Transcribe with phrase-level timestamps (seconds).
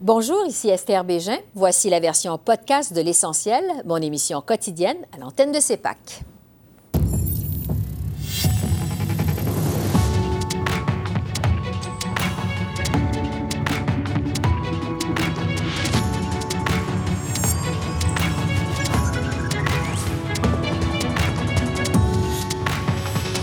[0.00, 1.38] Bonjour, ici Esther Bégin.
[1.56, 6.22] Voici la version podcast de L'Essentiel, mon émission quotidienne à l'antenne de CEPAC.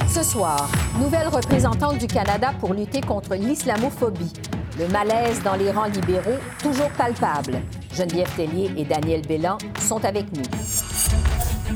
[0.07, 0.69] Ce soir,
[1.01, 4.31] nouvelle représentante du Canada pour lutter contre l'islamophobie.
[4.77, 7.61] Le malaise dans les rangs libéraux, toujours palpable.
[7.93, 10.43] Geneviève Tellier et Daniel Bélan sont avec nous.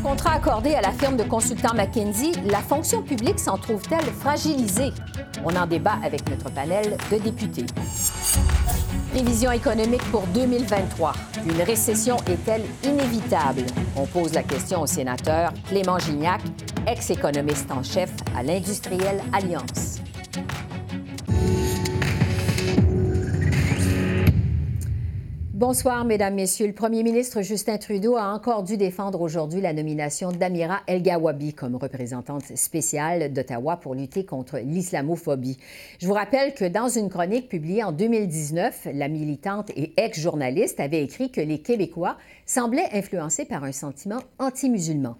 [0.03, 4.91] Contrat accordé à la firme de consultants McKinsey, la fonction publique s'en trouve-t-elle fragilisée?
[5.45, 7.65] On en débat avec notre panel de députés.
[9.11, 11.13] Prévision économique pour 2023.
[11.45, 13.63] Une récession est-elle inévitable?
[13.95, 16.41] On pose la question au sénateur Clément Gignac,
[16.85, 20.01] ex-économiste en chef à l'Industrielle Alliance.
[25.59, 26.67] Bonsoir, Mesdames, Messieurs.
[26.67, 31.75] Le premier ministre Justin Trudeau a encore dû défendre aujourd'hui la nomination d'Amira El-Gawabi comme
[31.75, 35.57] représentante spéciale d'Ottawa pour lutter contre l'islamophobie.
[35.99, 41.03] Je vous rappelle que dans une chronique publiée en 2019, la militante et ex-journaliste avait
[41.03, 42.15] écrit que les Québécois
[42.45, 45.17] semblaient influencés par un sentiment anti-musulman.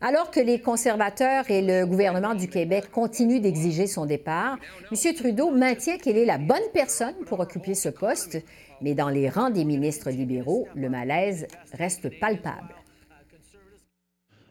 [0.00, 4.58] Alors que les conservateurs et le gouvernement du Québec continuent d'exiger son départ,
[4.92, 5.14] M.
[5.14, 8.38] Trudeau maintient qu'il est la bonne personne pour occuper ce poste,
[8.82, 12.74] mais dans les rangs des ministres libéraux, le malaise reste palpable.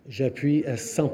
[0.08, 1.14] J'appuie à 100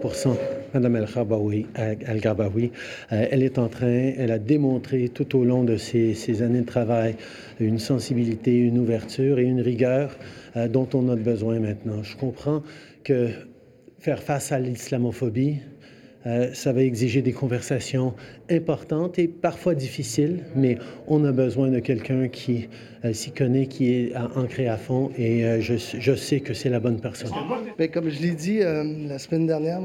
[0.73, 2.71] Mme El-Gabawi.
[3.13, 6.65] Euh, elle est en train, elle a démontré tout au long de ses, années de
[6.65, 7.15] travail
[7.61, 10.17] une sensibilité, une ouverture et une rigueur
[10.57, 12.03] euh, dont on a besoin maintenant.
[12.03, 12.63] Je comprends
[13.05, 13.29] que
[13.99, 15.59] faire face à l'islamophobie,
[16.25, 18.13] euh, ça va exiger des conversations
[18.49, 20.77] importantes et parfois difficiles, mais
[21.07, 22.69] on a besoin de quelqu'un qui
[23.05, 26.69] euh, s'y connaît, qui est ancré à fond et euh, je, je, sais que c'est
[26.69, 27.31] la bonne personne.
[27.77, 29.79] Bien, comme je l'ai dit la semaine dernière,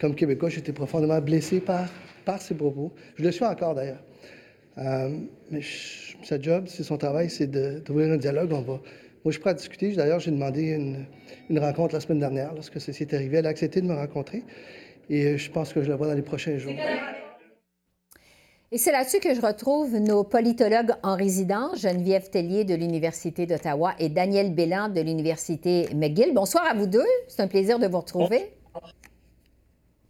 [0.00, 1.88] comme Québécois, j'étais profondément blessé par,
[2.24, 2.92] par ses propos.
[3.16, 4.02] Je le suis encore d'ailleurs.
[5.50, 5.60] mais
[6.22, 8.50] sa job, c'est son travail, c'est d'ouvrir un dialogue.
[8.50, 8.80] Moi,
[9.26, 9.92] je suis prêt à discuter.
[9.92, 10.78] D'ailleurs, j'ai demandé
[11.50, 13.38] une, rencontre la semaine dernière lorsque ceci est arrivé.
[13.38, 14.44] Elle a accepté de me rencontrer
[15.10, 16.72] et euh, je pense que je la vois dans les prochains jours.
[18.72, 23.94] Et c'est là-dessus que je retrouve nos politologues en résidence, Geneviève Tellier de l'Université d'Ottawa
[23.98, 26.32] et Daniel Bélan de l'Université McGill.
[26.32, 27.04] Bonsoir à vous deux.
[27.26, 28.52] C'est un plaisir de vous retrouver.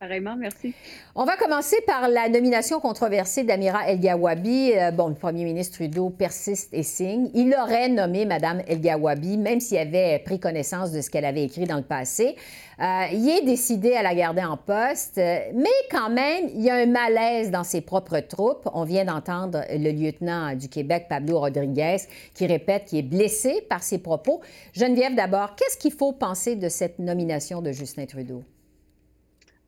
[0.00, 0.72] Pareillement, merci.
[1.14, 4.72] On va commencer par la nomination controversée d'Amira El-Gawabi.
[4.72, 7.28] Euh, bon, le premier ministre Trudeau persiste et signe.
[7.34, 11.66] Il aurait nommé Mme El-Gawabi, même s'il avait pris connaissance de ce qu'elle avait écrit
[11.66, 12.34] dans le passé.
[12.80, 16.76] Euh, il est décidé à la garder en poste, mais quand même, il y a
[16.76, 18.70] un malaise dans ses propres troupes.
[18.72, 21.98] On vient d'entendre le lieutenant du Québec, Pablo Rodriguez,
[22.32, 24.40] qui répète qu'il est blessé par ses propos.
[24.72, 28.42] Geneviève, d'abord, qu'est-ce qu'il faut penser de cette nomination de Justin Trudeau?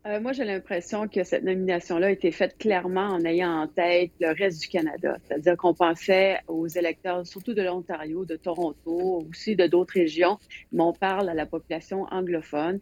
[0.05, 4.11] Euh, moi, j'ai l'impression que cette nomination-là a été faite clairement en ayant en tête
[4.19, 5.15] le reste du Canada.
[5.23, 10.39] C'est-à-dire qu'on pensait aux électeurs, surtout de l'Ontario, de Toronto, aussi de d'autres régions,
[10.73, 12.81] mais on parle à la population anglophone.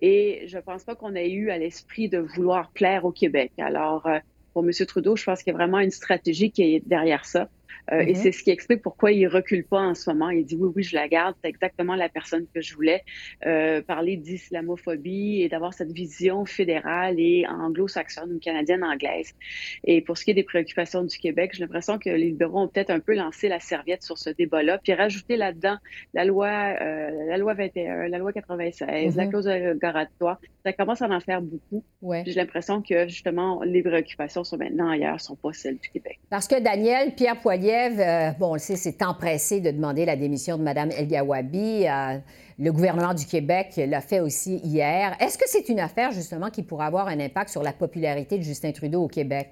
[0.00, 3.52] Et je ne pense pas qu'on ait eu à l'esprit de vouloir plaire au Québec.
[3.58, 4.18] Alors, euh,
[4.54, 4.70] pour M.
[4.86, 7.50] Trudeau, je pense qu'il y a vraiment une stratégie qui est derrière ça.
[7.90, 8.14] Euh, et mm-hmm.
[8.14, 10.30] c'est ce qui explique pourquoi il recule pas en ce moment.
[10.30, 11.34] Il dit oui, oui, je la garde.
[11.42, 13.02] C'est exactement la personne que je voulais.
[13.46, 19.34] Euh, parler d'islamophobie et d'avoir cette vision fédérale et anglo-saxonne ou canadienne-anglaise.
[19.84, 22.68] Et pour ce qui est des préoccupations du Québec, j'ai l'impression que les libéraux ont
[22.68, 25.76] peut-être un peu lancé la serviette sur ce débat-là, puis rajouter là-dedans
[26.14, 29.28] la loi, euh, la loi 21, la loi 96, la mm-hmm.
[29.28, 30.40] clause dérogatoire.
[30.64, 31.82] Ça commence à en faire beaucoup.
[32.00, 32.22] Ouais.
[32.26, 36.20] J'ai l'impression que justement les préoccupations sont maintenant ailleurs, sont pas celles du Québec.
[36.30, 40.16] Parce que Daniel, Pierre Poilier euh, bon, on le sait, s'est empressé de demander la
[40.16, 41.86] démission de Mme El Gawabi.
[41.86, 42.18] Euh,
[42.58, 45.16] le gouvernement du Québec l'a fait aussi hier.
[45.20, 48.42] Est-ce que c'est une affaire, justement, qui pourrait avoir un impact sur la popularité de
[48.42, 49.50] Justin Trudeau au Québec?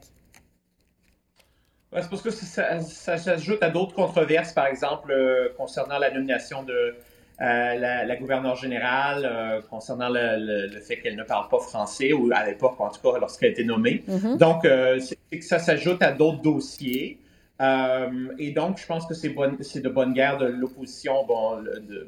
[1.92, 6.94] c'est parce que ça, s'ajoute à d'autres controverses, par exemple, euh, concernant la nomination de
[7.40, 12.90] la, gouverneure générale, concernant le, fait qu'elle ne parle pas français, ou à l'époque, en
[12.90, 14.04] tout cas, lorsqu'elle a été nommée.
[14.08, 14.36] Mm-hmm.
[14.36, 14.68] Donc,
[15.00, 17.18] c'est que ça s'ajoute à d'autres dossiers.
[17.60, 21.62] Euh, et donc, je pense que c'est de bonne guerre de l'opposition, bon,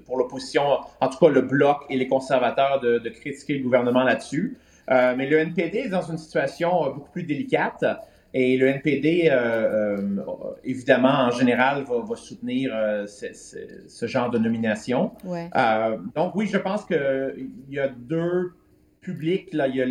[0.07, 0.63] pour l'opposition,
[1.01, 4.57] en tout cas le bloc et les conservateurs, de, critiquer le gouvernement là-dessus.
[4.91, 7.85] Euh, mais le NPD est dans une situation euh, beaucoup plus délicate.
[8.35, 9.31] Et le NPD,
[10.65, 12.73] évidemment, en général, va, soutenir
[13.07, 15.13] ce, genre de nomination.
[16.15, 18.55] donc oui, je pense qu'il y a deux
[19.03, 19.85] public, là, il y a,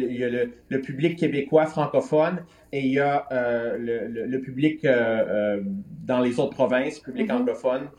[0.69, 5.61] le, public québécois francophone et il y a euh, le, public euh, euh,
[6.05, 7.41] dans les autres provinces, public mm-hmm.
[7.41, 7.89] anglophone.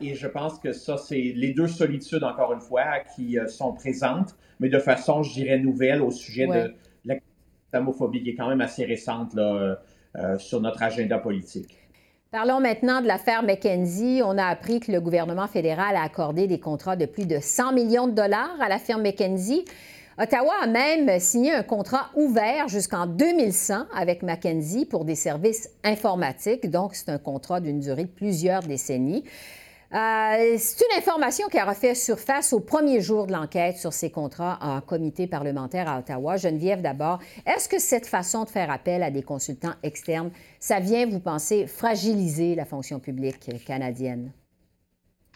[0.00, 4.34] et je pense que ça, c'est les deux solitudes, encore une fois, qui sont présentes,
[4.58, 6.74] mais de façon, je dirais, nouvelle au sujet de
[7.04, 9.78] l'islamophobie, qui est quand même assez récente là,
[10.38, 11.76] sur notre agenda politique.
[12.30, 14.20] Parlons maintenant de l'affaire McKenzie.
[14.24, 17.72] On a appris que le gouvernement fédéral a accordé des contrats de plus de 100
[17.72, 19.64] millions de dollars à la firme McKenzie.
[20.20, 26.68] Ottawa a même signé un contrat ouvert jusqu'en 2100 avec McKenzie pour des services informatiques.
[26.68, 29.22] Donc, c'est un contrat d'une durée de plusieurs décennies.
[29.94, 34.10] Euh, c'est une information qui a refait surface au premier jour de l'enquête sur ces
[34.10, 36.36] contrats en comité parlementaire à Ottawa.
[36.36, 41.06] Geneviève, d'abord, est-ce que cette façon de faire appel à des consultants externes, ça vient,
[41.06, 44.32] vous pensez, fragiliser la fonction publique canadienne?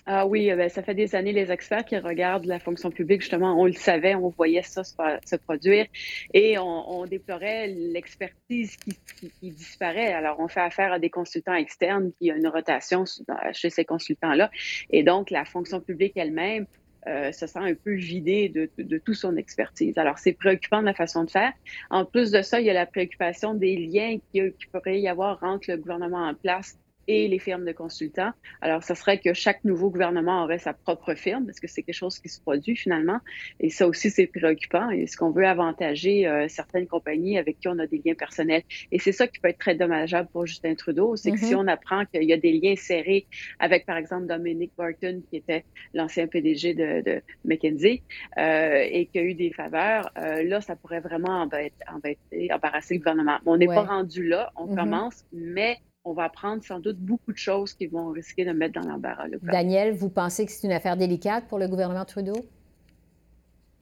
[0.04, 3.20] Ah oui, euh, ben, ça fait des années, les experts qui regardent la fonction publique,
[3.20, 5.86] justement, on le savait, on voyait ça se, produire
[6.34, 8.98] et on, déplorait l'expertise qui,
[9.42, 10.12] disparaît.
[10.12, 13.04] Alors, on fait affaire à des consultants externes qui ont une rotation
[13.52, 14.50] chez ces consultants-là.
[14.90, 16.66] Et donc, la fonction publique elle-même
[17.06, 19.98] euh, se sent un peu vidée de, de, toute son expertise.
[19.98, 21.52] Alors, c'est préoccupant de la façon de faire.
[21.90, 25.08] En plus de ça, il y a la préoccupation des liens qui, qui pourrait y
[25.08, 26.76] avoir entre le gouvernement en place
[27.08, 28.32] et les firmes de consultants.
[28.60, 31.94] Alors, ce serait que chaque nouveau gouvernement aurait sa propre firme, parce que c'est quelque
[31.94, 33.18] chose qui se produit finalement.
[33.60, 34.90] Et ça aussi, c'est préoccupant.
[34.90, 38.62] Est-ce qu'on veut avantager euh, certaines compagnies avec qui on a des liens personnels?
[38.90, 41.56] Et c'est ça qui peut être très dommageable pour Justin Trudeau, c'est que si mm-hmm.
[41.56, 43.26] on apprend qu'il y a des liens serrés
[43.58, 45.64] avec, par exemple, Dominic Barton, qui était
[45.94, 48.02] l'ancien PDG de, de McKinsey,
[48.38, 52.52] euh, et qu'il y a eu des faveurs, euh, là, ça pourrait vraiment embêter, embêter,
[52.52, 53.38] embarrasser le gouvernement.
[53.46, 54.76] On n'est pas rendu là, on mm-hmm.
[54.76, 58.80] commence, mais on va apprendre sans doute beaucoup de choses qui vont risquer de mettre
[58.80, 59.26] dans l'embarras.
[59.42, 62.34] Daniel, vous pensez que c'est une affaire délicate pour le gouvernement Trudeau?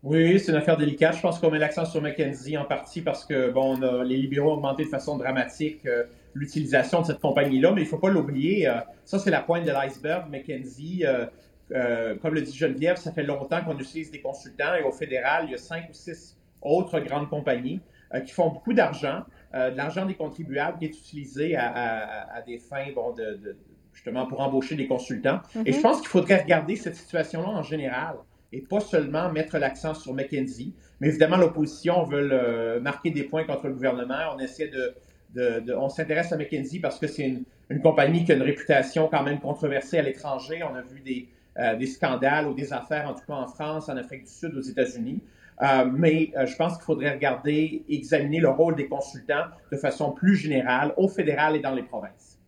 [0.02, 1.16] Oui, c'est une affaire délicate.
[1.16, 4.54] Je pense qu'on met l'accent sur McKenzie en partie parce que, bon, les libéraux ont
[4.54, 8.66] augmenté de façon dramatique euh, l'utilisation de cette compagnie-là, mais il ne faut pas l'oublier.
[8.66, 10.30] Euh, ça, c'est la pointe de l'iceberg.
[10.30, 14.92] McKenzie, euh, comme le dit Geneviève, ça fait longtemps qu'on utilise des consultants et au
[14.92, 17.80] fédéral, il y a cinq ou six autres grandes compagnies
[18.26, 19.22] qui font beaucoup d'argent.
[19.54, 23.56] Euh, de l'argent des contribuables qui est utilisé à, des fins, bon, de,
[23.92, 25.40] justement, pour embaucher des consultants.
[25.64, 25.82] Et je mhm.
[25.82, 28.16] pense qu'il faudrait regarder cette situation-là en général
[28.52, 30.74] et pas seulement mettre l'accent sur McKenzie.
[31.00, 34.34] Mais évidemment, l'opposition veut euh, marquer des points contre le gouvernement.
[34.34, 34.94] On essaie de,
[35.34, 39.08] de, on s'intéresse à McKenzie parce que c'est une, une, compagnie qui a une réputation
[39.08, 40.62] quand même controversée à l'étranger.
[40.62, 43.88] On a vu des, euh, des scandales ou des affaires, en tout cas en France,
[43.88, 45.20] en Afrique du Sud, aux États-Unis.
[45.62, 50.12] Euh, mais euh, je pense qu'il faudrait regarder, examiner le rôle des consultants de façon
[50.12, 52.38] plus générale au fédéral et dans les provinces.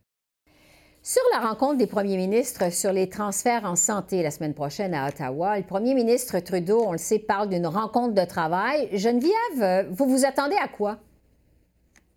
[1.02, 5.08] Sur la rencontre des premiers ministres sur les transferts en santé la semaine prochaine à
[5.08, 8.88] Ottawa, le premier ministre Trudeau, on le sait, parle d'une rencontre de travail.
[8.92, 10.98] Geneviève, vous vous attendez à quoi?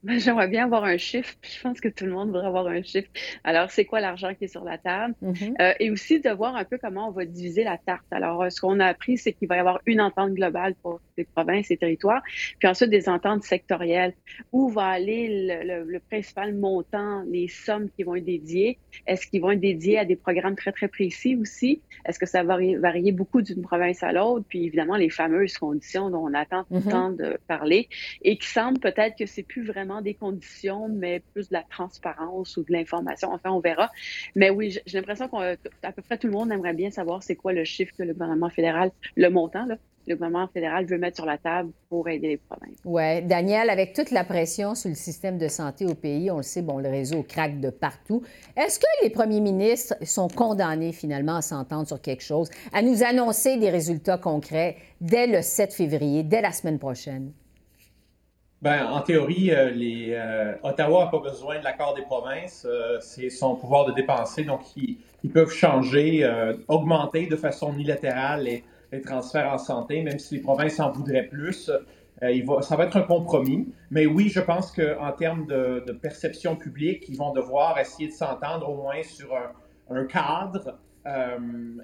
[0.15, 1.33] Ben, j'aimerais bien avoir un chiffre.
[1.41, 3.09] Je pense que tout le monde voudrait avoir un chiffre.
[3.43, 5.15] Alors, c'est quoi l'argent qui est sur la table?
[5.23, 5.53] Mm-hmm.
[5.59, 8.05] Euh, et aussi de voir un peu comment on va diviser la tarte.
[8.11, 11.01] Alors, euh, ce qu'on a appris, c'est qu'il va y avoir une entente globale pour
[11.17, 12.21] les provinces et territoires,
[12.59, 14.13] puis ensuite des ententes sectorielles.
[14.51, 18.77] Où va aller le, principal montant, les sommes qui vont être dédiées?
[19.07, 21.81] Est-ce qu'ils vont être dédiés à des programmes très, très précis aussi?
[22.05, 24.45] Est-ce que ça va varier, beaucoup d'une province à l'autre?
[24.47, 27.89] Puis évidemment, les fameuses conditions dont on attend tout le temps de parler
[28.21, 32.57] et qui semblent peut-être que c'est plus vraiment des conditions, mais plus de la transparence
[32.57, 33.31] ou de l'information.
[33.31, 33.91] Enfin, on verra.
[34.35, 37.53] Mais oui, j'ai l'impression qu'à peu près tout le monde aimerait bien savoir c'est quoi
[37.53, 39.77] le chiffre que le gouvernement fédéral, le montant, là,
[40.07, 42.77] le gouvernement fédéral veut mettre sur la table pour aider les provinces.
[42.85, 43.23] Oui.
[43.23, 46.61] Daniel, avec toute la pression sur le système de santé au pays, on le sait,
[46.61, 48.21] bon, le réseau craque de partout.
[48.55, 53.03] Est-ce que les premiers ministres sont condamnés finalement à s'entendre sur quelque chose, à nous
[53.03, 57.31] annoncer des résultats concrets dès le 7 février, dès la semaine prochaine?
[58.65, 62.65] Ben, en théorie, euh, les, euh, Ottawa n'a pas besoin de l'accord des provinces.
[62.67, 64.43] Euh, c'est son pouvoir de dépenser.
[64.43, 64.97] Donc, ils,
[65.31, 66.27] peuvent changer,
[66.67, 68.43] augmenter de façon unilatérale
[68.91, 71.69] les, transferts en santé, même si les provinces en voudraient plus.
[72.61, 73.67] Ça va être un compromis.
[73.91, 78.67] Mais oui, je pense qu'en termes de, perception publique, ils vont devoir essayer de s'entendre
[78.67, 80.79] au moins sur un, un cadre.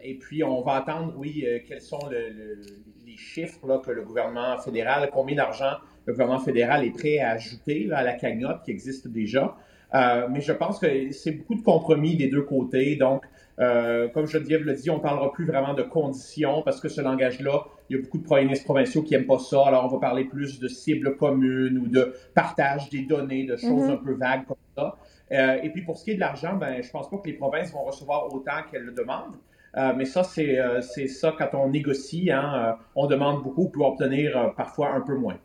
[0.01, 5.09] et puis, on va attendre, oui, quels sont les chiffres là, que le gouvernement fédéral,
[5.13, 9.55] combien d'argent le gouvernement fédéral est prêt à ajouter à la cagnotte qui existe déjà.
[9.93, 12.96] Euh, mais je pense que c'est beaucoup de compromis des deux côtés.
[12.96, 13.24] Donc,
[13.60, 17.01] euh, comme Geneviève le dit, on ne parlera plus vraiment de conditions parce que ce
[17.01, 19.67] langage-là, il y a beaucoup de premiers ministres provinciaux qui n'aiment pas ça.
[19.67, 23.89] Alors, on va parler plus de cibles communes ou de partage des données, de choses
[23.89, 23.91] mm-hmm.
[23.91, 24.96] un peu vagues comme ça.
[25.34, 27.27] Euh, et puis, pour ce qui est de l'argent, ben, je ne pense pas que
[27.27, 29.36] les provinces vont recevoir autant qu'elles le demandent.
[29.77, 32.31] Euh, mais ça, c'est ça quand on négocie.
[32.31, 35.38] Hein, on demande beaucoup pour obtenir parfois un peu moins.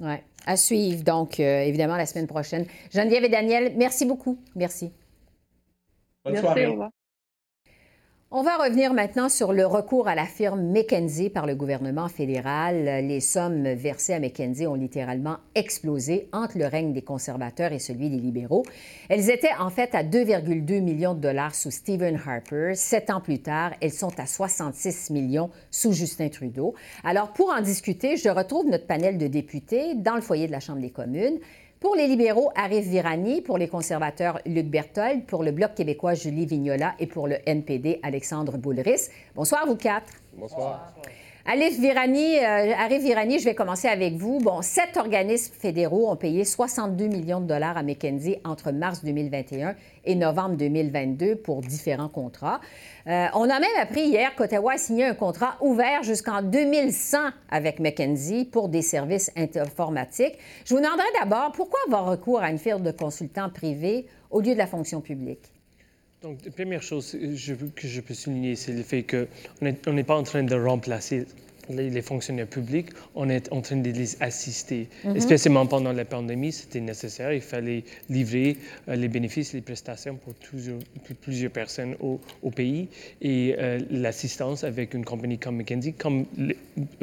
[0.00, 0.14] Oui,
[0.46, 1.02] à suivre.
[1.04, 2.66] Donc, euh, évidemment, la semaine prochaine.
[2.92, 4.38] Geneviève et Daniel, merci beaucoup.
[4.56, 4.92] Merci.
[6.24, 6.66] Bonne soirée.
[6.66, 6.90] Au revoir.
[8.36, 13.06] On va revenir maintenant sur le recours à la firme McKenzie par le gouvernement fédéral.
[13.06, 18.10] Les sommes versées à McKenzie ont littéralement explosé entre le règne des conservateurs et celui
[18.10, 18.64] des libéraux.
[19.08, 22.72] Elles étaient en fait à 2,2 millions de dollars sous Stephen Harper.
[22.74, 26.74] Sept ans plus tard, elles sont à 66 millions sous Justin Trudeau.
[27.04, 30.58] Alors, pour en discuter, je retrouve notre panel de députés dans le foyer de la
[30.58, 31.38] Chambre des communes.
[31.84, 33.42] Pour les libéraux, Arif Virani.
[33.42, 35.26] Pour les conservateurs, Luc Berthold.
[35.26, 36.94] Pour le Bloc québécois, Julie Vignola.
[36.98, 39.10] Et pour le NPD, Alexandre Boulris.
[39.34, 40.10] Bonsoir, vous quatre.
[40.32, 40.94] Bonsoir.
[41.46, 44.38] Arif Virani, euh, Virani, je vais commencer avec vous.
[44.38, 49.74] Bon, sept organismes fédéraux ont payé 62 millions de dollars à McKenzie entre mars 2021
[50.06, 52.62] et novembre 2022 pour différents contrats.
[53.08, 57.18] Euh, on a même appris hier qu'Ottawa a signé un contrat ouvert jusqu'en 2100
[57.50, 60.38] avec McKenzie pour des services informatiques.
[60.64, 64.54] Je vous demanderai d'abord pourquoi avoir recours à une firme de consultants privés au lieu
[64.54, 65.53] de la fonction publique?
[66.24, 67.18] Donc, la première chose
[67.76, 71.26] que je peux souligner, c'est le fait qu'on n'est pas en train de remplacer
[71.70, 74.88] les, fonctionnaires publics, on est en train de les assister.
[75.04, 77.32] Mm Spécialement pendant la pandémie, c'était nécessaire.
[77.32, 78.56] Il fallait livrer
[78.88, 80.34] euh, les bénéfices, les prestations pour,
[81.20, 82.88] plusieurs personnes au, pays.
[83.22, 86.26] Et euh, l'assistance avec une compagnie comme McKinsey, comme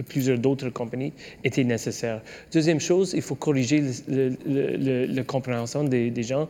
[0.08, 1.14] plusieurs d'autres compagnies,
[1.44, 2.22] était nécessaire.
[2.54, 6.48] Deuxième chose, il faut corriger la compréhension des, gens.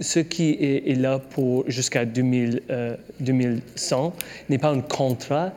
[0.00, 4.10] Ce qui est, là pour jusqu'à 2100 euh,
[4.48, 5.52] n'est pas un contrat.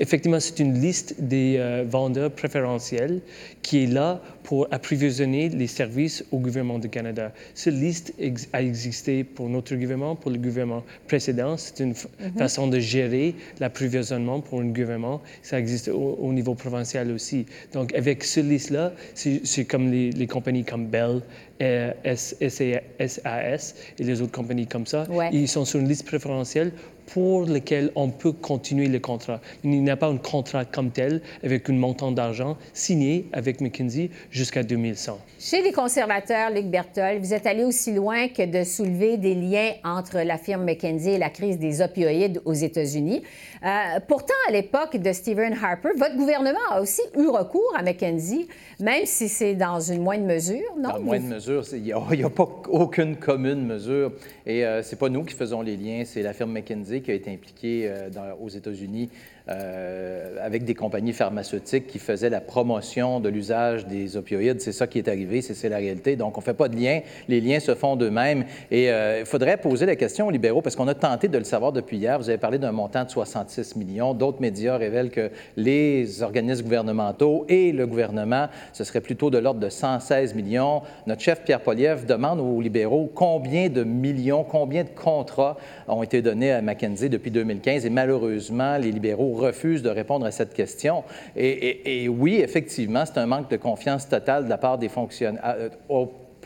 [0.00, 3.20] Effectivement, c'est une liste des des euh, vendeurs préférentiels
[3.62, 7.32] qui est là pour approvisionner les services au gouvernement du Canada.
[7.54, 8.14] Cette liste
[8.54, 11.56] a existé pour notre gouvernement, pour le gouvernement précédent.
[11.58, 12.38] C'est une mhm.
[12.38, 15.20] façon de gérer l'approvisionnement pour un gouvernement.
[15.42, 17.44] Ça existe au, niveau provincial aussi.
[17.74, 21.20] Donc, avec cette liste-là, c'est comme les, compagnies comme Bell,
[21.60, 25.06] SAS et les autres compagnies comme ça.
[25.32, 26.72] Ils sont sur une liste préférentielle
[27.08, 29.40] pour lequel on peut continuer le contrat.
[29.64, 34.10] Il n'y a pas un contrat comme tel avec un montant d'argent signé avec McKinsey
[34.30, 35.18] jusqu'à 2100.
[35.38, 39.72] Chez les conservateurs, Luc Berthold, vous êtes allé aussi loin que de soulever des liens
[39.84, 43.22] entre la firme McKinsey et la crise des opioïdes aux États-Unis.
[43.64, 48.48] Euh, pourtant, à l'époque de Stephen Harper, votre gouvernement a aussi eu recours à McKenzie,
[48.80, 50.90] même si c'est dans une moindre mesure, non?
[50.90, 51.47] Dans une moindre mesure.
[51.48, 51.92] Il n'y
[52.24, 54.12] a, pas aucune commune mesure.
[54.46, 57.14] Et euh, c'est pas nous qui faisons les liens, c'est la firme McKinsey qui a
[57.14, 58.08] été impliquée euh,
[58.40, 59.10] aux États-Unis
[59.48, 64.60] avec des compagnies pharmaceutiques qui faisaient la promotion de l'usage des opioïdes.
[64.60, 66.16] C'est ça qui est arrivé, c'est la réalité.
[66.16, 67.00] Donc, on ne fait pas de lien.
[67.28, 68.44] Les liens se font d'eux-mêmes.
[68.70, 71.44] Et euh, il faudrait poser la question aux libéraux, parce qu'on a tenté de le
[71.44, 72.18] savoir depuis hier.
[72.18, 74.14] Vous avez parlé d'un montant de 66 millions.
[74.14, 79.60] D'autres médias révèlent que les organismes gouvernementaux et le gouvernement, ce serait plutôt de l'ordre
[79.60, 80.82] de 116 millions.
[81.06, 86.22] Notre chef Pierre Poliev demande aux libéraux combien de millions, combien de contrats ont été
[86.22, 87.86] donnés à McKenzie depuis 2015.
[87.86, 91.04] Et malheureusement, les libéraux refuse de répondre à cette question.
[91.36, 95.56] Et, oui, effectivement, c'est un manque de confiance totale de la part des fonctionnaires.
[95.58, 95.68] Euh,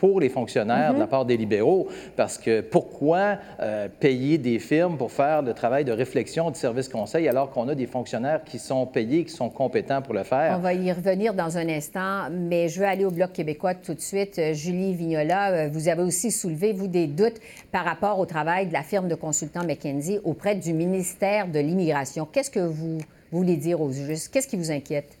[0.03, 4.97] pour les fonctionnaires de la part des libéraux, parce que pourquoi euh, payer des firmes
[4.97, 8.59] pour faire le travail de réflexion du service conseil alors qu'on a des fonctionnaires qui
[8.59, 10.57] sont payés, qui sont compétents pour le faire?
[10.57, 13.93] On va y revenir dans un instant, mais je veux aller au Bloc québécois tout
[13.93, 14.37] de suite.
[14.39, 17.39] Euh, Julie Vignola, vous avez aussi soulevé, vous, des doutes
[17.71, 22.27] par rapport au travail de la firme de consultants McKenzie auprès du ministère de l'Immigration.
[22.29, 22.97] Qu'est-ce que vous
[23.31, 24.33] voulez dire aux justes?
[24.33, 25.17] Qu'est-ce qui vous inquiète?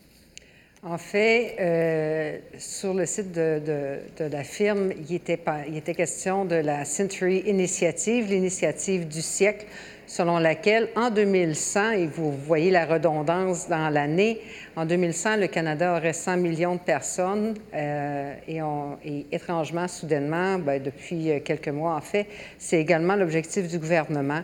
[0.85, 6.55] En fait, euh, sur le site de, la firme, il était, il était, question de
[6.55, 9.65] la Century Initiative, l'initiative du siècle,
[10.07, 14.41] selon laquelle en 2100, et vous voyez la redondance dans l'année,
[14.75, 20.59] en 2100, le Canada aurait 100 millions de personnes euh, et, on, et, étrangement, soudainement,
[20.59, 24.41] bien, depuis quelques mois en fait, c'est également l'objectif du gouvernement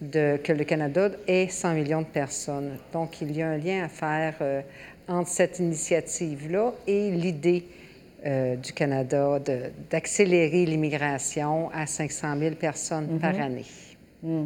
[0.00, 2.78] de, que le Canada ait 100 millions de personnes.
[2.92, 4.62] Donc, il y a un lien à faire euh,
[5.08, 7.64] entre cette initiative-là et l'idée
[8.24, 9.38] euh, du Canada
[9.90, 13.42] d'accélérer l'immigration à 500 000 personnes par mm-hmm.
[13.42, 13.66] année.
[14.22, 14.44] Mm.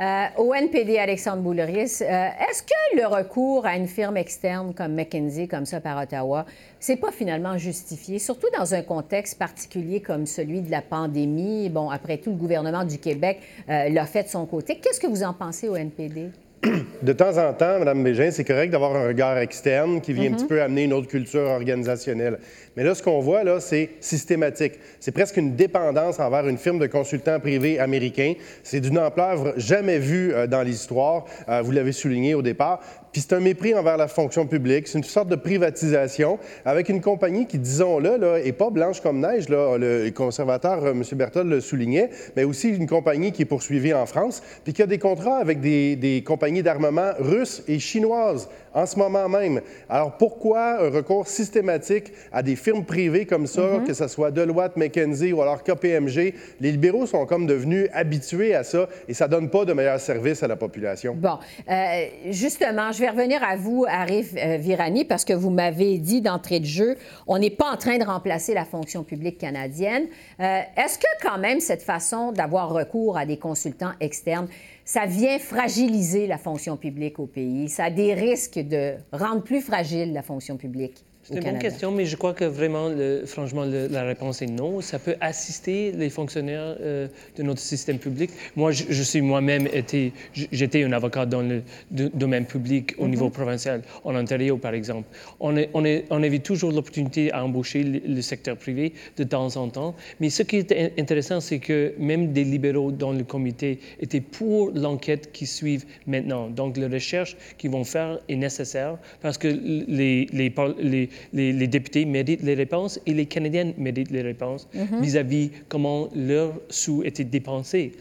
[0.00, 4.94] Euh, au NPD, Alexandre Bouleris, euh, est-ce que le recours à une firme externe comme
[4.94, 6.46] McKinsey, comme ça par Ottawa,
[6.80, 11.68] c'est pas finalement justifié, surtout dans un contexte particulier comme celui de la pandémie?
[11.68, 14.78] Bon, après tout, le gouvernement du Québec euh, l'a fait de son côté.
[14.78, 16.30] Qu'est-ce que vous en pensez au NPD?
[17.02, 20.34] de temps en temps, Mme Bégin, c'est correct d'avoir un regard externe qui vient un
[20.34, 20.48] petit mhm.
[20.48, 22.38] peu amener une autre culture organisationnelle.
[22.76, 24.74] Mais là, ce qu'on voit, là, c'est systématique.
[25.00, 28.34] C'est presque une dépendance envers une firme de consultants privés américains.
[28.62, 31.24] C'est d'une ampleur jamais vue euh, dans l'histoire.
[31.48, 32.80] Euh, vous l'avez souligné au départ.
[33.12, 34.88] Puis c'est un mépris envers la fonction publique.
[34.88, 39.20] C'est une sorte de privatisation avec une compagnie qui, disons-le, là, est pas blanche comme
[39.20, 39.48] neige.
[39.50, 39.76] Là.
[39.76, 41.02] Le conservateur, euh, M.
[41.12, 44.86] Berthold, le soulignait, mais aussi une compagnie qui est poursuivie en France, puis qui a
[44.86, 49.60] des contrats avec des, des compagnies d'armement russes et chinoises en ce moment même.
[49.88, 53.84] Alors pourquoi un recours systématique à des firmes privées comme ça, Mm-hmm.
[53.84, 56.34] que ce soit Deloitte, McKenzie ou alors KPMG?
[56.60, 60.42] Les libéraux sont comme devenus habitués à ça et ça donne pas de meilleurs services
[60.42, 61.14] à la population.
[61.14, 61.38] Bon,
[61.70, 66.20] euh, justement, je vais revenir à vous, Arif euh, Virani, parce que vous m'avez dit
[66.20, 70.06] d'entrée de jeu, on n'est pas en train de remplacer la fonction publique canadienne.
[70.40, 74.46] Euh, Est-ce que quand même cette façon d'avoir recours à des consultants externes,
[74.84, 77.68] ça vient fragiliser la fonction publique au pays?
[77.68, 81.04] Ça a des risques de rendre plus fragile la fonction publique?
[81.24, 84.46] C'est une bonne question, mais je crois que vraiment, le- franchement, le- la réponse est
[84.46, 84.80] non.
[84.80, 88.30] Ça peut assister les fonctionnaires euh, de notre système public.
[88.56, 91.62] Moi, je, je suis moi-même été, j'étais un avocat dans le
[91.92, 95.06] do- domaine public au niveau provincial, en Ontario, par exemple.
[95.38, 99.22] On, est, on, est, on avait toujours l'opportunité à embaucher le, le secteur privé de
[99.22, 99.94] temps en temps.
[100.18, 104.20] Mais ce qui est in- intéressant, c'est que même des libéraux dans le comité étaient
[104.20, 106.48] pour l'enquête qui suivent maintenant.
[106.48, 111.66] Donc, la recherche qu'ils vont faire est nécessaire parce que les, les, les, les, les
[111.66, 114.68] députés méritent les réponses et les Canadiens méritent les réponses
[115.00, 117.92] vis-à-vis comment leurs sous étaient dépensés.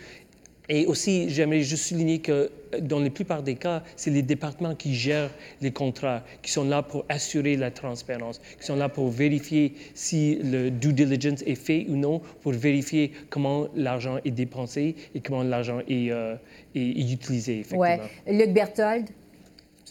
[0.70, 4.74] Et aussi, j'aimerais juste souligner que euh, dans la plupart des cas, c'est les départements
[4.74, 9.10] qui gèrent les contrats, qui sont là pour assurer la transparence, qui sont là pour
[9.10, 14.96] vérifier si le due diligence est fait ou non, pour vérifier comment l'argent est dépensé
[15.14, 16.36] et comment l'argent est, euh,
[16.74, 18.06] est- utilisé, effectivement.
[18.28, 18.38] Oui.
[18.38, 19.08] Luc Berthold?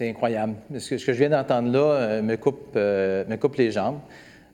[0.01, 0.55] C'est incroyable.
[0.79, 3.99] Ce que, je viens d'entendre là euh, me, coupe, euh, me coupe les jambes.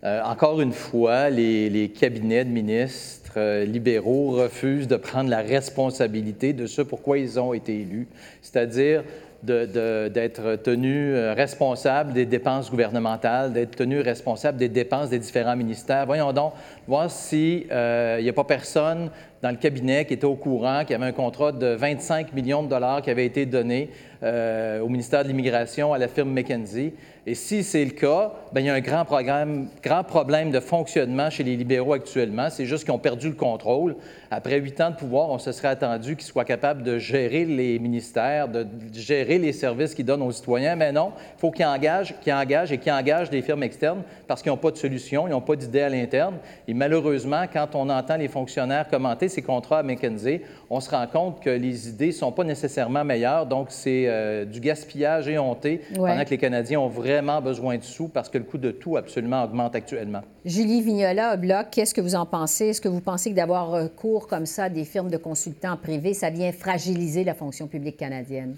[0.03, 6.67] Euh, encore une fois, les, cabinets de ministres libéraux refusent de prendre la responsabilité de
[6.67, 8.09] ce pourquoi ils ont été élus,
[8.43, 9.05] c'est-à-dire
[9.43, 16.07] d'être tenus euh, responsables des dépenses gouvernementales, d'être tenus responsables des dépenses des différents ministères.
[16.07, 16.55] Voyons donc,
[16.89, 19.11] voir s'il n'y a pas personne
[19.43, 22.63] dans le cabinet qui était au courant qu'il y avait un contrat de 25 millions
[22.63, 23.91] de dollars qui avait été donné
[24.23, 26.95] euh, au ministère de l'Immigration à la firme McKenzie.
[27.29, 30.61] Et si c'est le cas, bien, il y a un grand, programme, grand problème de
[30.61, 32.51] fonctionnement chez les libéraux actuellement.
[32.51, 33.97] C'est juste qu'ils ont perdu le contrôle.
[34.31, 37.81] Après huit ans de pouvoir, on se serait attendu qu'ils soient capables de gérer les
[37.81, 40.77] ministères, de gérer les services qu'ils donnent aux citoyens.
[40.77, 44.41] Mais non, il faut qu'ils engagent, qu'ils engagent et qu'ils engagent des firmes externes parce
[44.41, 46.37] qu'ils n'ont pas de solution, ils n'ont pas d'idée à l'interne.
[46.69, 51.07] Et malheureusement, quand on entend les fonctionnaires commenter ces contrats à McKenzie, on se rend
[51.09, 53.47] compte que les idées ne sont pas nécessairement meilleures.
[53.47, 56.11] Donc, c'est euh, du gaspillage éhonté Ouais.
[56.11, 58.97] pendant que les Canadiens ont vraiment besoin de sous parce que le coût de tout
[58.97, 60.21] absolument augmente actuellement.
[60.45, 62.67] Julie Vignola, au Bloc, qu'est-ce que vous en pensez?
[62.69, 66.15] Est-ce que vous pensez que d'avoir recours comme ça à des firmes de consultants privés,
[66.15, 68.57] ça vient fragiliser la fonction publique canadienne?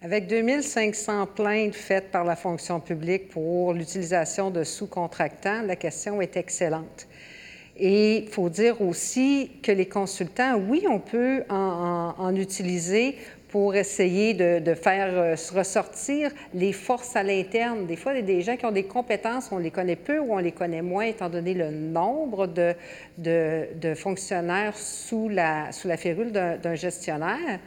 [0.00, 6.36] Avec 2500 plaintes faites par la fonction publique pour l'utilisation de sous-contractants, la question est
[6.36, 7.08] excellente.
[7.80, 13.16] Et il faut dire aussi que les consultants, oui, on peut en, en- en utiliser
[13.48, 17.86] pour essayer de, de faire euh, ressortir les forces à l'interne.
[17.86, 20.18] Des fois, il y a des gens qui ont des compétences, on les connaît peu
[20.18, 22.74] ou on les connaît moins, étant donné le nombre de,
[23.16, 27.58] de- de fonctionnaires sous la, sous la férule d'un gestionnaire.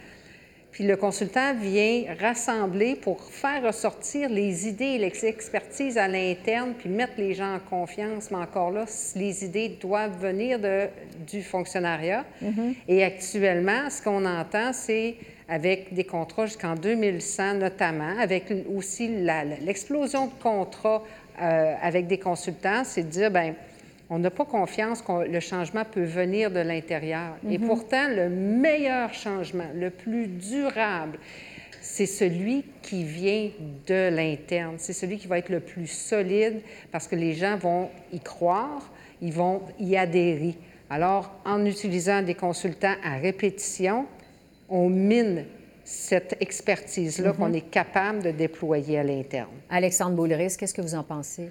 [0.71, 6.89] Puis le consultant vient rassembler pour faire ressortir les idées et l'expertise à l'interne, puis
[6.89, 8.31] mettre les gens en confiance.
[8.31, 8.85] Mais encore là,
[9.17, 10.87] les idées doivent venir de,
[11.29, 12.23] du fonctionnariat.
[12.87, 15.15] Et actuellement, ce qu'on entend, c'est
[15.51, 21.03] avec des contrats jusqu'en 2100 notamment, avec aussi l'explosion de contrats
[21.41, 23.53] euh, avec des consultants, c'est de dire, ben
[24.09, 27.35] on n'a pas confiance que le changement peut venir de l'intérieur.
[27.49, 31.19] Et pourtant, le meilleur changement, le plus durable,
[31.81, 33.49] c'est celui qui vient
[33.87, 34.75] de l'interne.
[34.77, 36.61] C'est celui qui va être le plus solide
[36.93, 38.89] parce que les gens vont y croire,
[39.21, 40.55] ils vont y adhérer.
[40.89, 44.07] Alors, en utilisant des consultants à répétition,
[44.71, 45.45] on mine
[45.83, 49.51] cette expertise-là qu'on est capable de déployer à l'interne.
[49.69, 51.49] Alexandre Boulris, qu'est-ce que vous en pensez?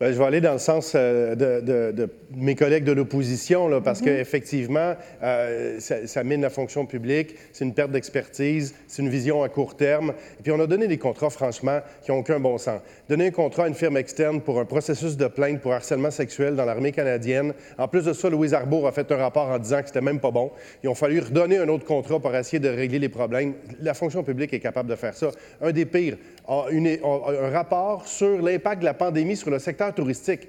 [0.00, 3.80] Ben, je vais aller dans le sens euh, de, de- de mes collègues de l'opposition,
[3.80, 9.08] parce qu'effectivement, euh, ça, ça mine la fonction publique, c'est une perte d'expertise, c'est une
[9.08, 10.12] vision à court terme.
[10.40, 12.80] Et puis, on a donné des contrats, franchement, qui n'ont aucun bon sens.
[13.08, 16.56] Donner un contrat à une firme externe pour un processus de plainte pour harcèlement sexuel
[16.56, 17.54] dans l'armée canadienne.
[17.78, 20.18] En plus de ça, Louise Arbour a fait un rapport en disant que c'était même
[20.18, 20.50] pas bon.
[20.82, 23.54] Ils ont fallu redonner un autre contrat pour essayer de régler les problèmes.
[23.80, 25.30] La fonction publique est capable de faire ça.
[25.62, 26.16] Un des pires,
[26.48, 30.48] a une- a un rapport sur l'impact de la pandémie sur le secteur touristique.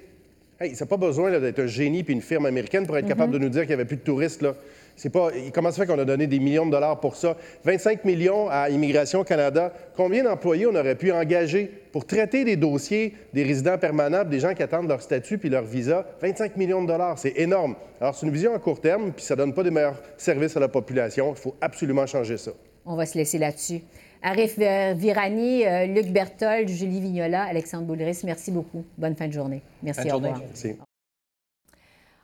[0.58, 3.32] Hey, ça n'a pas besoin d'être un génie puis une firme américaine pour être capable
[3.32, 4.40] de nous dire qu'il n'y avait plus de touristes.
[4.40, 4.54] Là.
[5.12, 7.36] Pas, comment ça fait qu'on a donné des millions de dollars pour ça?
[7.64, 9.70] 25 millions à Immigration Canada.
[9.94, 14.54] Combien d'employés on aurait pu engager pour traiter des dossiers des résidents permanents, des gens
[14.54, 16.06] qui attendent leur statut puis leur visa?
[16.22, 17.76] 25 millions de dollars, c'est énorme.
[18.00, 20.56] Alors, c'est une vision à court terme, puis ça ne donne pas des meilleurs services
[20.56, 21.34] à la population.
[21.36, 22.52] Il faut absolument changer ça.
[22.86, 23.82] On va se laisser là-dessus.
[24.22, 28.84] Arif Virani, euh, Luc Berthold, Julie Vignola, Alexandre Boulris, merci beaucoup.
[28.98, 29.62] Bonne fin de journée.
[29.82, 30.08] Merci.
[30.08, 30.76] Bonne au journée.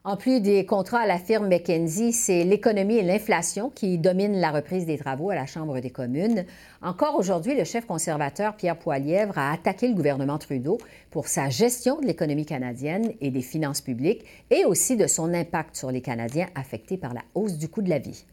[0.05, 4.51] En plus des contrats à la firme McKenzie, c'est l'économie et l'inflation qui dominent la
[4.51, 6.45] reprise des travaux à la Chambre des communes.
[6.83, 10.79] Encore aujourd'hui, le chef conservateur Pierre Poilièvre a attaqué le gouvernement Trudeau
[11.13, 15.77] pour sa gestion de l'économie canadienne et des finances publiques et aussi de son impact
[15.77, 18.25] sur les Canadiens affectés par la hausse du coût de la vie.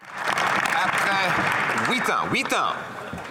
[0.00, 1.51] Après
[1.88, 2.72] huit ans, huit ans,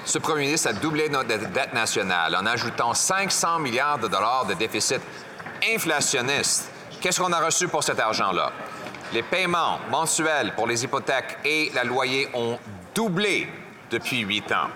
[0.06, 4.54] ce premier ministre a doublé notre dette nationale en ajoutant 500 milliards de dollars de
[4.54, 5.02] déficit
[5.74, 8.52] inflationniste Qu'est-ce qu'on a reçu pour cet argent-là?
[9.12, 12.60] Les paiements mensuels pour les hypothèques et la loyer ont
[12.94, 13.48] doublé
[13.90, 14.68] depuis huit ans.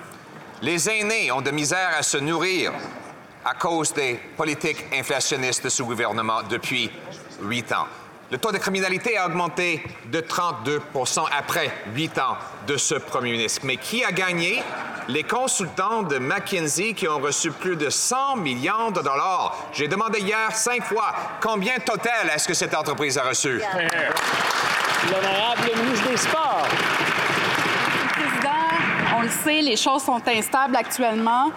[0.63, 2.73] Les aînés ont de misère à se nourrir
[3.45, 6.89] à cause des politiques inflationnistes de ce gouvernement depuis
[7.43, 7.85] huit ans.
[8.31, 13.61] Le taux de criminalité a augmenté de 32% après huit ans de ce premier ministre.
[13.63, 14.63] Mais qui a gagné?
[15.07, 19.67] Les consultants de McKinsey qui ont reçu plus de 100 millions de dollars.
[19.73, 23.61] J'ai demandé hier cinq fois combien total est-ce que cette entreprise a reçu?
[25.11, 26.67] L'honorable ministre des Sports.
[28.13, 31.51] Président, on le sait, les choses sont instables actuellement.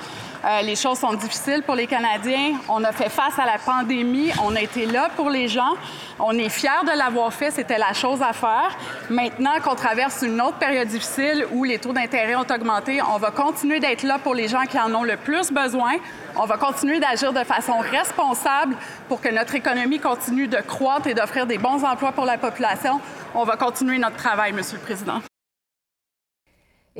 [0.45, 2.55] Euh, les choses sont difficiles pour les Canadiens.
[2.69, 4.31] On a fait face à la pandémie.
[4.45, 5.75] On a été là pour les gens.
[6.21, 7.51] On est fiers de l'avoir fait.
[7.51, 8.77] C'était la chose à faire.
[9.11, 13.31] Maintenant qu'on traverse une autre période difficile où les taux d'intérêt ont augmenté, on va
[13.31, 15.93] continuer d'être là pour les gens qui en ont le plus besoin.
[16.37, 18.77] On va continuer d'agir de façon responsable
[19.09, 23.01] pour que notre économie continue de croître et d'offrir des bons emplois pour la population.
[23.35, 25.21] On va continuer notre travail, Monsieur le Président.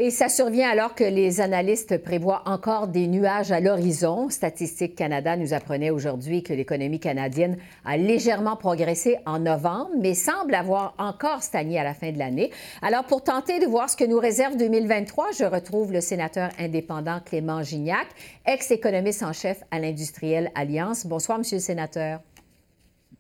[0.01, 4.31] Et ça survient alors que les analystes prévoient encore des nuages à l'horizon.
[4.31, 10.55] Statistique Canada nous apprenait aujourd'hui que l'économie canadienne a légèrement progressé en novembre, mais semble
[10.55, 12.53] avoir encore stagné à la fin de l'année.
[12.81, 17.19] Alors, pour tenter de voir ce que nous réserve 2023, je retrouve le sénateur indépendant
[17.19, 18.07] Clément Gignac,
[18.47, 21.07] ex-économiste en chef à l'Industrielle Alliance.
[21.07, 22.21] Bonsoir, Monsieur le sénateur.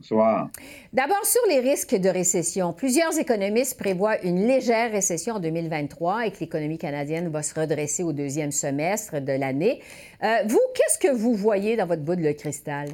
[0.01, 0.49] Bonsoir.
[0.93, 2.73] D'abord, sur les risques de récession.
[2.73, 8.05] Plusieurs économistes prévoient une légère récession en 2023 et que l'économie canadienne va se redresser
[8.05, 9.81] au deuxième semestre de l'année.
[10.23, 12.91] Euh, vous, qu'est-ce que vous voyez dans votre bout de cristal?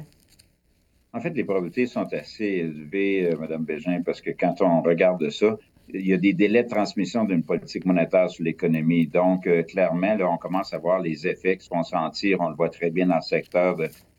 [1.13, 5.29] En fait, les probabilités sont assez élevées, euh, Mme Bégin, parce que quand on regarde
[5.29, 5.57] ça,
[5.93, 9.05] il y a des délais de transmission d'une politique monétaire sur l'économie.
[9.05, 12.41] Donc, euh, clairement, là, on commence à voir les effets qui se vont sentir.
[12.41, 13.77] On le voit très bien dans le secteur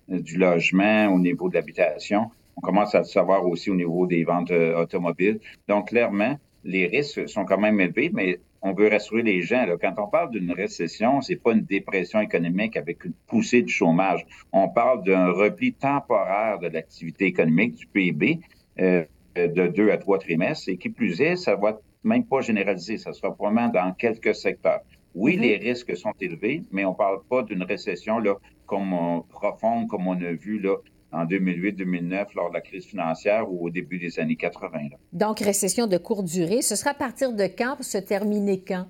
[0.08, 2.30] du logement, au niveau de l'habitation.
[2.56, 5.40] On commence à le savoir aussi au niveau des ventes euh, automobiles.
[5.68, 9.64] Donc, clairement, les risques sont quand même élevés, mais on veut rassurer les gens.
[9.80, 14.26] Quand on parle d'une récession, c'est pas une dépression économique avec une poussée du chômage.
[14.52, 18.40] On parle d'un repli temporaire de l'activité économique du PIB
[18.80, 19.04] euh,
[19.36, 20.68] de deux à trois trimestres.
[20.68, 22.98] Et qui plus est, ça va même pas généraliser.
[22.98, 24.80] Ça sera probablement dans quelques secteurs.
[25.14, 25.40] Oui, mm-hmm.
[25.40, 28.34] les risques sont élevés, mais on ne parle pas d'une récession là,
[28.66, 30.76] comme, euh, profonde comme on a vu là,
[31.12, 34.88] en 2008-2009 lors de la crise financière ou au début des années 80.
[35.12, 36.62] Donc, récession de courte durée.
[36.62, 38.62] Ce sera à partir de quand pour se terminer?
[38.66, 38.86] Quand?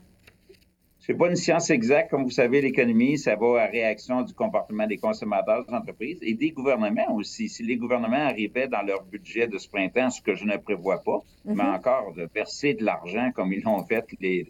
[1.07, 2.11] C'est pas une science exacte.
[2.11, 6.35] Comme vous savez, l'économie, ça va à réaction du comportement des consommateurs, des entreprises et
[6.35, 7.49] des gouvernements aussi.
[7.49, 11.01] Si les gouvernements arrivaient dans leur budget de ce printemps, ce que je ne prévois
[11.05, 11.75] pas, mais mhm.
[11.75, 14.05] encore de verser de l'argent comme ils l'ont fait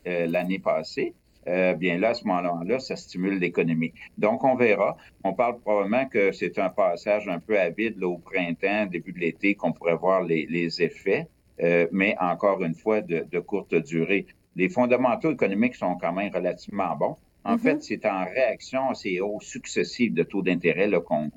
[0.07, 1.15] euh, l'année passée,
[1.49, 3.93] euh, bien là, à ce moment-là, ça stimule l'économie.
[4.19, 4.97] Donc, on verra.
[5.25, 9.21] On parle probablement que c'est un passage un peu à vide au printemps, début de
[9.21, 11.29] l'été, qu'on pourrait voir les, effets,
[11.63, 14.27] euh, mais encore une fois, de, courte durée.
[14.57, 17.17] Les fondamentaux économiques sont quand même relativement bons.
[17.45, 17.59] En mm-hmm.
[17.61, 20.91] fait, c'est en réaction à ces hausses successives de taux d'intérêt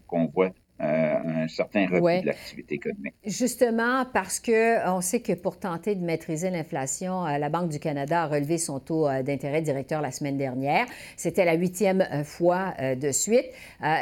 [0.07, 3.13] qu'on voit euh, un certain repli de l'activité économique.
[3.25, 8.23] Justement, parce qu'on sait que pour tenter de maîtriser l'inflation, euh, la Banque du Canada
[8.23, 10.85] a relevé son taux euh, d'intérêt directeur la semaine dernière.
[11.17, 13.45] C'était la huitième fois de suite.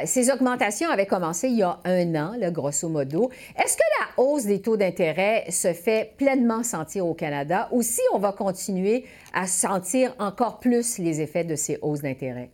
[0.05, 3.31] Ces augmentations avaient commencé il y a un an, là, grosso modo.
[3.55, 8.01] Est-ce que la hausse des taux d'intérêt se fait pleinement sentir au Canada ou si
[8.13, 12.51] on va continuer à sentir encore plus les effets de ces hausses d'intérêt?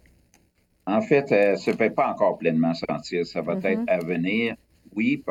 [0.86, 3.26] En fait, elle ne se fait pas encore pleinement sentir.
[3.26, 3.90] Ça va être mm-hmm.
[3.90, 4.56] à venir.
[4.96, 5.24] Oui,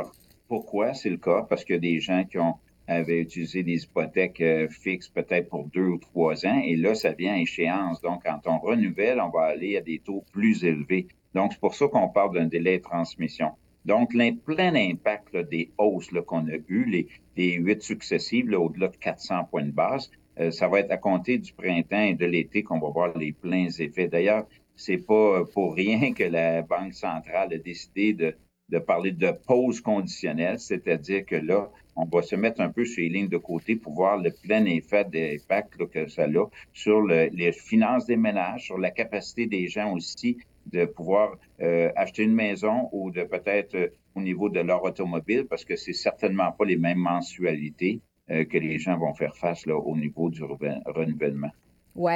[0.49, 1.43] pourquoi c'est le cas?
[1.49, 2.55] Parce qu'il y a des gens qui ont,
[2.89, 7.13] avaient utilisé des hypothèques euh, fixes peut-être pour deux ou trois ans, et là, ça
[7.13, 8.01] vient à échéance.
[8.01, 11.07] Donc, quand on renouvelle, on va aller à des taux plus élevés.
[11.35, 13.53] Donc, c'est pour ça qu'on parle d'un délai de transmission.
[13.85, 18.97] Donc, le plein impact des hausses qu'on a eues, les, les huit successives, au-delà de
[18.97, 22.63] 400 points de base, euh, ça va être à compter du printemps et de l'été
[22.63, 24.09] qu'on va voir les pleins effets.
[24.09, 29.81] D'ailleurs, c'est pas pour rien que la Banque centrale a décidé de, parler de pause
[29.81, 33.77] conditionnelle, c'est-à-dire que là, on va se mettre un peu sur les lignes de côté
[33.77, 38.79] pour voir le plein effet d'impact que ça a sur les finances des ménages, sur
[38.79, 43.89] la capacité des gens aussi de pouvoir euh, acheter une maison ou de peut-être euh,
[44.15, 48.59] au niveau de leur automobile, parce que c'est certainement pas les mêmes mensualités euh, que
[48.59, 51.51] les gens vont faire face au niveau du renouvellement.
[51.95, 52.13] Oui.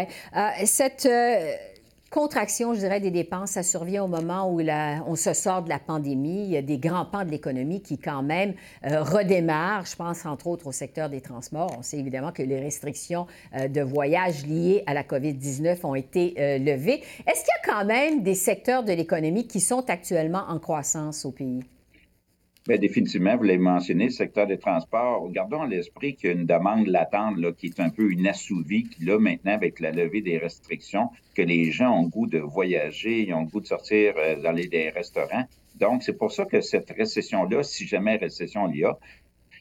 [0.65, 1.07] cette
[2.11, 4.61] contraction, je dirais, des dépenses, ça survient au moment où
[5.07, 6.45] on se sort de la pandémie.
[6.45, 8.55] Il y a des grands pans de l'économie qui, quand même,
[8.87, 9.87] euh, redémarrent.
[9.87, 11.75] Je pense, entre autres, au secteur des transports.
[11.79, 16.35] On sait évidemment que les restrictions euh, de voyage liées à la COVID-19 ont été
[16.39, 17.03] euh, levées.
[17.27, 21.25] Est-ce qu'il y a quand même des secteurs de l'économie qui sont actuellement en croissance
[21.25, 21.63] au pays?
[22.67, 25.31] Bien, définitivement, vous l'avez mentionné, le secteur des transports.
[25.31, 28.89] Gardons à l'esprit qu'il y a une demande latente là, qui est un peu inassouvie,
[28.89, 33.23] qui là, maintenant, avec la levée des restrictions, que les gens ont goût de voyager,
[33.23, 35.45] ils ont goût de sortir euh, dans les des restaurants.
[35.77, 38.99] Donc, c'est pour ça que cette récession-là, si jamais récession il y a,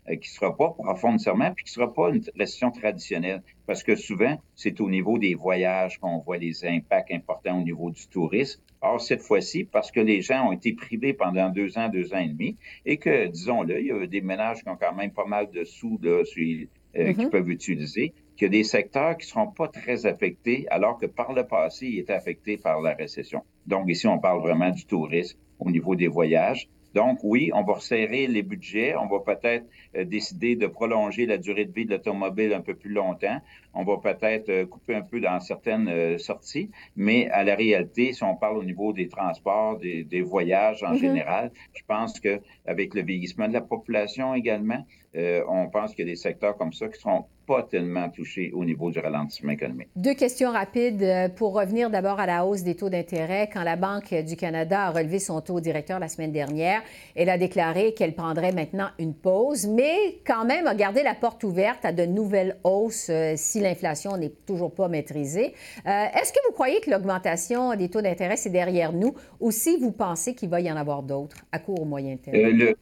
[0.08, 3.42] qui ne sera pas profonde nécessairement, puis qui ne sera pas une récession traditionnelle.
[3.66, 7.90] Parce que souvent, c'est au niveau des voyages qu'on voit les impacts importants au niveau
[7.90, 8.62] du tourisme.
[8.82, 12.20] Or, cette fois-ci, parce que les gens ont été privés pendant deux ans, deux ans
[12.20, 15.26] et demi, et que, disons-le, il y a des ménages qui ont quand même pas
[15.26, 17.30] mal de sous là, sur, euh, qu'ils mm-hmm.
[17.30, 21.08] peuvent utiliser, qu'il y a des secteurs qui ne seront pas très affectés, alors que
[21.08, 23.42] par le passé, ils étaient affectés par la récession.
[23.66, 26.70] Donc, ici, on parle vraiment du tourisme au niveau des voyages.
[26.96, 28.96] Donc, oui, on va resserrer les budgets.
[28.96, 29.66] On va peut-être
[29.98, 33.42] euh, décider de prolonger la durée de vie de l'automobile un peu plus longtemps.
[33.74, 36.72] On va peut-être euh, couper un peu dans certaines euh, sorties.
[36.96, 41.00] Mais à la réalité, si on parle au niveau des transports, des, voyages en mm-hmm.
[41.00, 46.12] général, je pense qu'avec le vieillissement de la population également, on pense qu'il y a
[46.12, 49.90] des secteurs comme ça qui seront pas tellement touché au niveau du ralentissement économique.
[49.96, 53.50] Deux questions rapides euh, pour revenir d'abord à la hausse des taux d'intérêt.
[53.52, 56.82] Quand la Banque du Canada a relevé son taux directeur la semaine dernière,
[57.16, 61.44] elle a déclaré qu'elle prendrait maintenant une pause, mais quand même a gardé la porte
[61.44, 65.54] ouverte à de nouvelles hausses euh, si l'inflation n'est toujours pas maîtrisée.
[65.86, 69.78] Euh, est-ce que vous croyez que l'augmentation des taux d'intérêt, c'est derrière nous ou si
[69.78, 72.76] vous pensez qu'il va y en avoir d'autres à court ou moyen terme?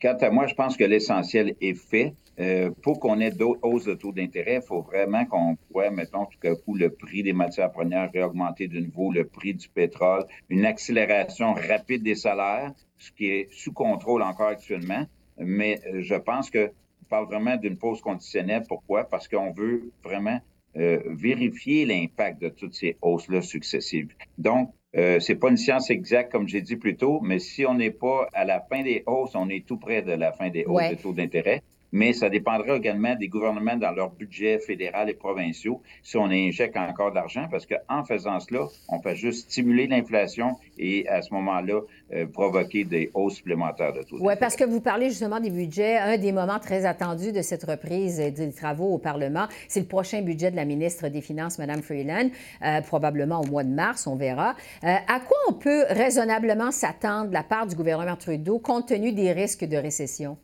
[0.00, 2.14] quant à moi, je pense que l'essentiel est fait.
[2.38, 6.26] Euh, pour qu'on ait d'autres hausses de taux d'intérêt, il faut vraiment qu'on pourrait, mettons,
[6.26, 10.24] tout à coup, le prix des matières premières réaugmenter de nouveau, le prix du pétrole,
[10.48, 15.04] une accélération rapide des salaires, ce qui est sous contrôle encore actuellement.
[15.38, 16.70] Mais euh, je pense que
[17.02, 18.62] on parle vraiment d'une pause conditionnelle.
[18.68, 19.04] Pourquoi?
[19.04, 20.40] Parce qu'on veut vraiment
[20.76, 24.14] euh, vérifier l'impact de toutes ces hausses-là successives.
[24.38, 27.74] Donc, euh, c'est pas une science exacte, comme j'ai dit plus tôt, mais si on
[27.74, 30.64] n'est pas à la fin des hausses, on est tout près de la fin des
[30.64, 35.14] hausses de taux d'intérêt mais ça dépendra également des gouvernements dans leur budget fédéral et
[35.14, 39.86] provinciaux si on injecte encore de l'argent, parce qu'en faisant cela, on peut juste stimuler
[39.86, 41.80] l'inflation et à ce moment-là,
[42.12, 44.18] euh, provoquer des hausses supplémentaires de taux.
[44.20, 45.98] Oui, parce que vous parlez justement des budgets.
[45.98, 50.22] Un des moments très attendus de cette reprise des travaux au Parlement, c'est le prochain
[50.22, 52.30] budget de la ministre des Finances, Mme Freeland,
[52.64, 54.54] euh, probablement au mois de mars, on verra.
[54.84, 59.12] Euh, à quoi on peut raisonnablement s'attendre de la part du gouvernement Trudeau compte tenu
[59.12, 60.36] des risques de récession?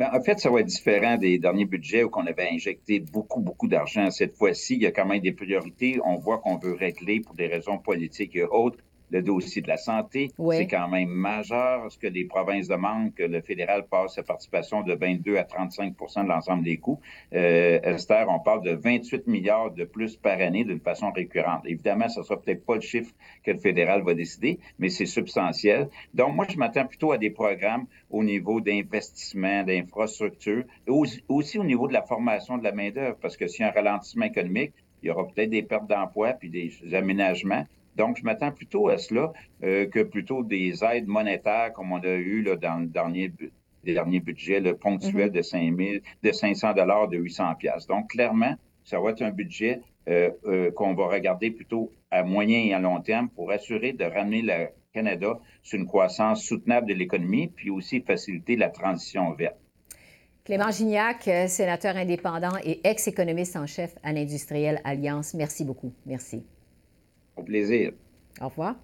[0.00, 3.42] Ben, en fait, ça va être différent des derniers budgets où on avait injecté beaucoup,
[3.42, 4.10] beaucoup d'argent.
[4.10, 6.00] Cette fois-ci, il y a quand même des priorités.
[6.02, 8.78] On voit qu'on veut régler pour des raisons politiques et autres
[9.10, 10.30] le dossier de la santé.
[10.50, 14.82] C'est quand même majeur ce que les provinces demandent, que le fédéral passe sa participation
[14.82, 17.00] de 22 à 35% de l'ensemble des coûts?
[17.34, 21.62] Euh, Esther, on parle de 28 milliards de plus par année d'une façon récurrente.
[21.66, 23.12] Évidemment, ce ne sera peut-être pas le chiffre
[23.44, 25.88] que le fédéral va décider, mais c'est substantiel.
[26.14, 31.64] Donc, moi, je m'attends plutôt à des programmes au niveau d'investissement, d'infrastructure, aussi, aussi au
[31.64, 34.72] niveau de la formation de la main-d'œuvre, parce que s'il y a un ralentissement économique,
[35.02, 37.64] il y aura peut-être des pertes d'emploi puis des aménagements.
[37.96, 42.08] Donc, je m'attends plutôt à cela euh, que plutôt des aides monétaires comme on a
[42.08, 43.32] eu là, dans le dernier,
[43.84, 46.02] dernier budget le ponctuel mm-hmm.
[46.22, 47.86] de, de 500 dollars, de 800 pièces.
[47.86, 52.58] Donc, clairement, ça va être un budget euh, euh, qu'on va regarder plutôt à moyen
[52.60, 56.94] et à long terme pour assurer de ramener le Canada sur une croissance soutenable de
[56.94, 59.56] l'économie, puis aussi faciliter la transition verte.
[60.44, 65.92] Clément Gignac, sénateur indépendant et ex-économiste en chef à l'Industrielle Alliance, merci beaucoup.
[66.06, 66.44] Merci.
[67.36, 67.92] Au plaisir.
[68.40, 68.76] Au revoir.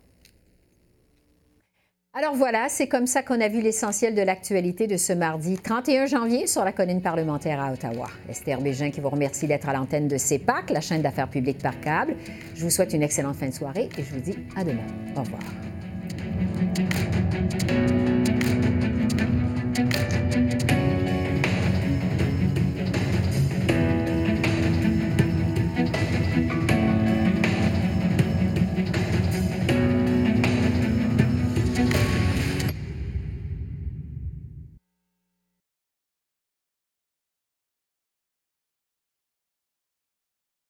[2.19, 6.07] Alors voilà, c'est comme ça qu'on a vu l'essentiel de l'actualité de ce mardi 31
[6.07, 8.07] janvier sur la colline parlementaire à Ottawa.
[8.31, 11.79] Esther Bégin qui vous remercie d'être à l'antenne de CEPAC, la chaîne d'affaires publiques par
[11.79, 12.17] câble.
[12.55, 14.87] Je vous souhaite une excellente fin de soirée et je vous dis à demain.
[15.15, 15.43] Au revoir.